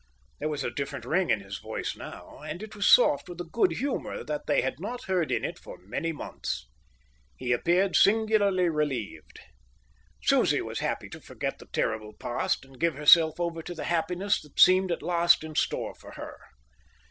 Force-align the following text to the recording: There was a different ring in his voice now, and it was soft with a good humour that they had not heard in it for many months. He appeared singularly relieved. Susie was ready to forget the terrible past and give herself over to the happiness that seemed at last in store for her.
There 0.39 0.49
was 0.49 0.63
a 0.63 0.71
different 0.71 1.05
ring 1.05 1.29
in 1.29 1.41
his 1.41 1.59
voice 1.59 1.95
now, 1.95 2.39
and 2.39 2.63
it 2.63 2.75
was 2.75 2.87
soft 2.91 3.29
with 3.29 3.39
a 3.39 3.43
good 3.43 3.73
humour 3.73 4.23
that 4.23 4.47
they 4.47 4.61
had 4.61 4.79
not 4.79 5.03
heard 5.03 5.31
in 5.31 5.45
it 5.45 5.59
for 5.59 5.77
many 5.77 6.11
months. 6.11 6.67
He 7.37 7.51
appeared 7.51 7.95
singularly 7.95 8.67
relieved. 8.67 9.39
Susie 10.23 10.59
was 10.59 10.81
ready 10.81 11.07
to 11.09 11.21
forget 11.21 11.59
the 11.59 11.67
terrible 11.67 12.13
past 12.13 12.65
and 12.65 12.79
give 12.79 12.95
herself 12.95 13.39
over 13.39 13.61
to 13.61 13.75
the 13.75 13.83
happiness 13.83 14.41
that 14.41 14.59
seemed 14.59 14.91
at 14.91 15.03
last 15.03 15.43
in 15.43 15.53
store 15.53 15.93
for 15.93 16.13
her. 16.13 16.39